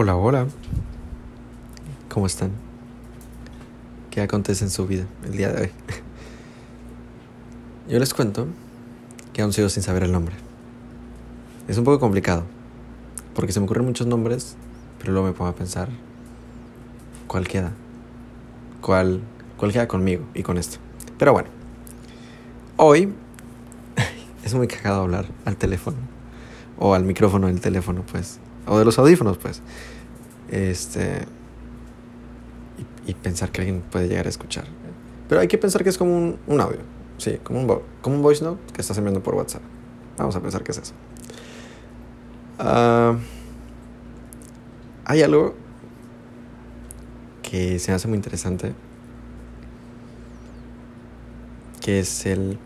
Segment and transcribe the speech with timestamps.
[0.00, 0.46] Hola, hola.
[2.08, 2.52] ¿Cómo están?
[4.12, 5.70] ¿Qué acontece en su vida el día de hoy?
[7.88, 8.46] Yo les cuento
[9.32, 10.36] que aún sigo sin saber el nombre.
[11.66, 12.44] Es un poco complicado,
[13.34, 14.54] porque se me ocurren muchos nombres,
[15.00, 15.88] pero luego me pongo a pensar
[17.26, 17.72] cuál queda,
[18.80, 19.20] cuál,
[19.56, 20.78] cuál queda conmigo y con esto.
[21.18, 21.48] Pero bueno,
[22.76, 23.12] hoy
[24.44, 25.96] es muy cagado hablar al teléfono,
[26.78, 28.38] o al micrófono del teléfono, pues
[28.68, 29.62] o de los audífonos, pues.
[30.48, 31.26] Este.
[33.06, 34.64] Y, pensar que alguien puede llegar a escuchar.
[35.28, 36.80] Pero hay que pensar que es como un, un audio.
[37.16, 39.62] Sí, como un, como un voice note que estás enviando por WhatsApp.
[40.18, 40.94] Vamos a pensar que es eso.
[42.60, 43.16] Uh,
[45.04, 45.54] hay algo
[47.42, 48.74] que se me hace muy interesante.
[51.80, 52.58] Que es el,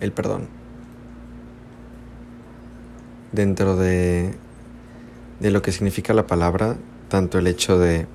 [0.00, 0.48] el perdón.
[3.32, 4.34] Dentro de
[5.42, 6.76] de lo que significa la palabra,
[7.08, 8.06] tanto el hecho de,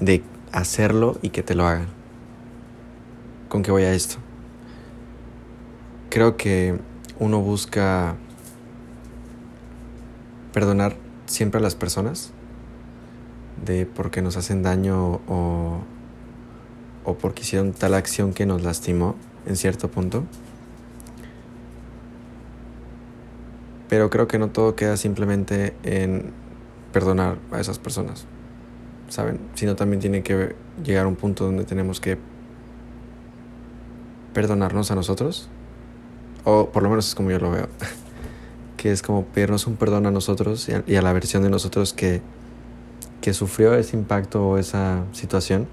[0.00, 1.86] de hacerlo y que te lo hagan.
[3.48, 4.16] ¿Con qué voy a esto?
[6.10, 6.80] Creo que
[7.20, 8.16] uno busca
[10.52, 12.32] perdonar siempre a las personas
[13.64, 15.78] de porque nos hacen daño o,
[17.04, 19.14] o porque hicieron tal acción que nos lastimó
[19.46, 20.24] en cierto punto.
[23.88, 26.32] Pero creo que no todo queda simplemente en
[26.92, 28.24] perdonar a esas personas,
[29.08, 29.40] ¿saben?
[29.54, 32.18] Sino también tiene que llegar a un punto donde tenemos que
[34.32, 35.48] perdonarnos a nosotros,
[36.44, 37.68] o por lo menos es como yo lo veo,
[38.76, 42.22] que es como pedirnos un perdón a nosotros y a, la versión de nosotros que,
[43.20, 45.66] que sufrió ese impacto o esa situación.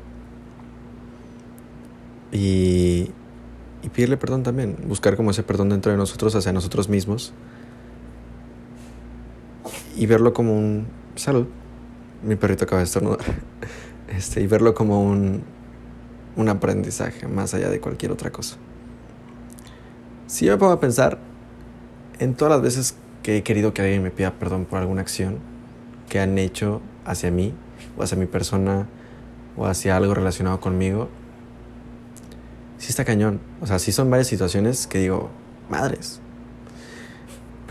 [2.31, 3.12] Y,
[3.84, 7.34] y pedirle perdón también, buscar como ese perdón dentro de nosotros hacia nosotros mismos
[10.02, 11.45] y verlo como un salud.
[12.23, 13.19] Mi perrito acaba de estornudar.
[14.07, 15.41] Este, y verlo como un,
[16.35, 18.57] un aprendizaje más allá de cualquier otra cosa.
[20.28, 21.17] Si yo me pongo a pensar
[22.19, 25.38] en todas las veces que he querido que alguien me pida perdón por alguna acción
[26.09, 27.53] que han hecho hacia mí
[27.95, 28.85] o hacia mi persona
[29.56, 31.07] o hacia algo relacionado conmigo,
[32.79, 33.40] sí está cañón.
[33.61, 35.29] O sea, sí son varias situaciones que digo,
[35.69, 36.19] madres,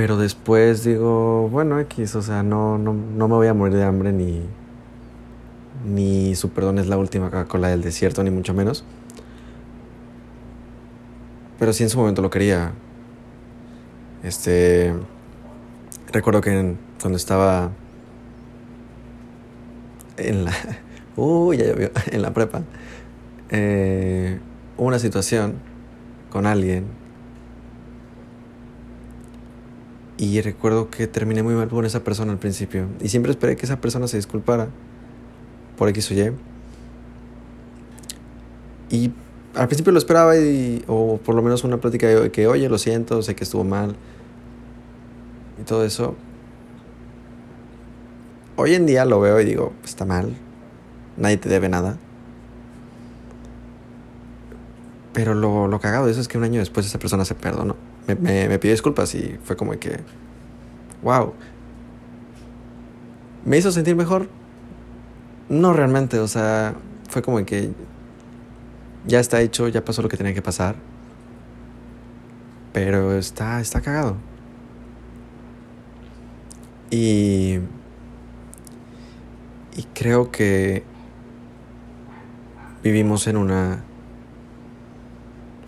[0.01, 3.85] pero después digo, bueno, X, o sea, no, no, no me voy a morir de
[3.85, 4.41] hambre ni,
[5.85, 8.83] ni su perdón es la última Coca-Cola del desierto, ni mucho menos.
[11.59, 12.73] Pero sí en su momento lo quería.
[14.23, 14.95] Este.
[16.11, 17.71] Recuerdo que cuando estaba
[20.17, 20.53] en la.
[21.17, 21.91] Uy, ya llovió.
[22.11, 22.63] En la prepa.
[23.51, 24.41] Eh,
[24.79, 25.57] hubo una situación
[26.31, 26.87] con alguien
[30.21, 32.89] Y recuerdo que terminé muy mal con esa persona al principio.
[33.01, 34.69] Y siempre esperé que esa persona se disculpara
[35.79, 36.33] por X o Y.
[38.91, 39.13] Y
[39.55, 42.77] al principio lo esperaba y, o por lo menos una plática de que, oye, lo
[42.77, 43.97] siento, sé que estuvo mal.
[45.59, 46.15] Y todo eso.
[48.57, 50.37] Hoy en día lo veo y digo, está mal.
[51.17, 51.97] Nadie te debe nada.
[55.15, 57.75] Pero lo, lo cagado de eso es que un año después esa persona se perdonó
[58.07, 60.01] me, me, pidió disculpas y fue como que,
[61.03, 61.35] wow.
[63.45, 64.29] ¿Me hizo sentir mejor?
[65.49, 66.75] No realmente, o sea,
[67.09, 67.73] fue como que
[69.07, 70.77] ya está hecho, ya pasó lo que tenía que pasar.
[72.73, 74.17] Pero está, está cagado.
[76.91, 77.59] Y,
[79.77, 80.85] y creo que
[82.83, 83.83] vivimos en una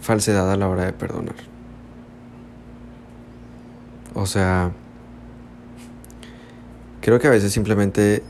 [0.00, 1.36] falsedad a la hora de perdonar.
[4.14, 4.72] O sea,
[7.00, 8.22] creo que a veces simplemente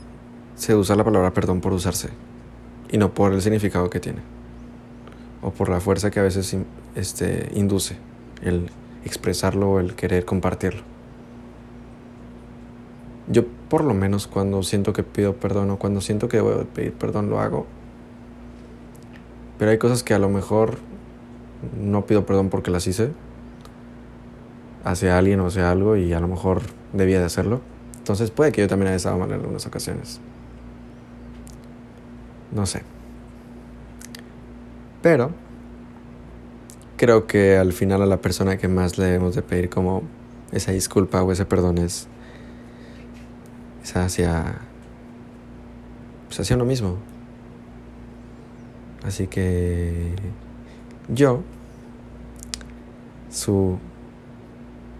[0.55, 2.09] se usa la palabra perdón por usarse
[2.89, 4.19] y no por el significado que tiene
[5.41, 6.55] o por la fuerza que a veces
[6.95, 7.97] este, induce
[8.41, 8.69] el
[9.03, 10.81] expresarlo o el querer compartirlo.
[13.27, 16.93] Yo por lo menos cuando siento que pido perdón o cuando siento que debo pedir
[16.93, 17.65] perdón lo hago.
[19.57, 20.77] Pero hay cosas que a lo mejor
[21.79, 23.11] no pido perdón porque las hice,
[24.83, 27.61] hacia alguien o hacia algo y a lo mejor debía de hacerlo.
[27.97, 30.19] Entonces puede que yo también haya estado mal en algunas ocasiones.
[32.51, 32.83] No sé.
[35.01, 35.31] Pero
[36.97, 40.03] creo que al final a la persona que más le debemos de pedir como
[40.51, 42.07] esa disculpa o ese perdón es,
[43.83, 44.59] es hacia,
[46.27, 46.97] pues hacia uno mismo.
[49.03, 50.13] Así que
[51.09, 51.41] yo,
[53.29, 53.79] su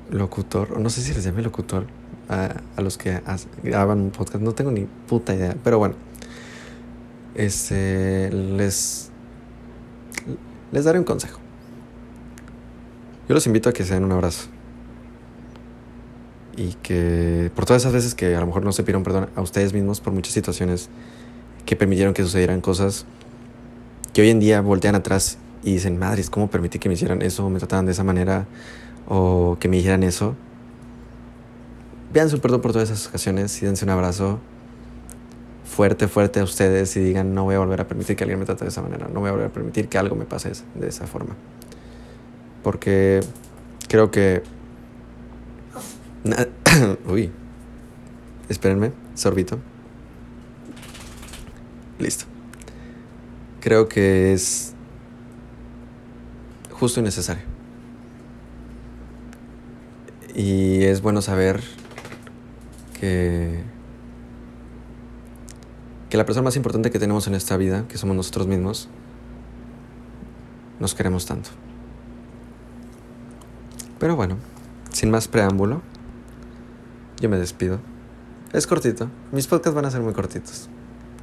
[0.10, 1.86] locutor, no sé si les llame locutor
[2.30, 3.22] a, los que
[3.64, 4.44] graban un podcast.
[4.44, 5.56] No tengo ni puta idea.
[5.64, 5.96] Pero bueno.
[7.36, 8.32] Este.
[8.32, 9.10] Les.
[10.72, 11.40] Les daré un consejo.
[13.28, 14.48] Yo los invito a que se den un abrazo.
[16.56, 19.42] Y que por todas esas veces que a lo mejor no se pidieron perdón a
[19.42, 20.90] ustedes mismos por muchas situaciones
[21.66, 23.06] que permitieron que sucedieran cosas
[24.14, 27.50] que hoy en día voltean atrás y dicen, madres, ¿cómo permití que me hicieran eso?
[27.50, 28.46] Me trataban de esa manera
[29.08, 30.36] o que me dijeran eso.
[32.14, 34.40] Vean su perdón por todas esas ocasiones y dense un abrazo
[35.66, 38.46] fuerte, fuerte a ustedes y digan, no voy a volver a permitir que alguien me
[38.46, 40.88] trate de esa manera, no voy a volver a permitir que algo me pase de
[40.88, 41.36] esa forma.
[42.62, 43.22] Porque
[43.90, 44.44] creo que...
[47.08, 47.32] Uy,
[48.48, 49.60] espérenme, sorbito.
[52.00, 52.26] Listo.
[53.60, 54.74] Creo que es
[56.72, 57.53] justo y necesario.
[60.36, 61.62] Y es bueno saber
[63.00, 63.62] que,
[66.10, 68.90] que la persona más importante que tenemos en esta vida, que somos nosotros mismos,
[70.80, 71.50] nos queremos tanto.
[74.00, 74.38] Pero bueno,
[74.92, 75.82] sin más preámbulo,
[77.22, 77.80] yo me despido.
[78.54, 80.68] Es cortito, mis podcasts van a ser muy cortitos.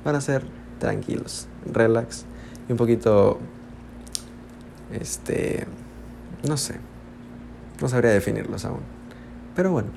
[0.04, 0.44] Van a ser
[0.78, 2.24] tranquilos, relax
[2.68, 3.38] y un poquito,
[4.92, 5.66] este,
[6.48, 6.76] no sé,
[7.80, 8.99] no sabría definirlos aún.
[9.54, 9.88] Pero bueno,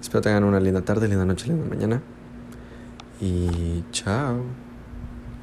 [0.00, 2.02] espero tengan una linda tarde, linda noche, linda mañana.
[3.20, 4.44] Y chao.